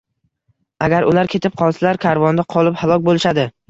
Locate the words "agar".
0.87-1.07